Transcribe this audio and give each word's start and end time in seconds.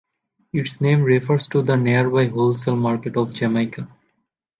Its 0.51 0.81
name 0.81 1.03
refers 1.03 1.45
to 1.47 1.61
the 1.61 1.77
nearby 1.77 2.25
wholesale 2.25 2.75
market 2.75 3.15
of 3.17 3.33
Jamaica. 3.35 3.87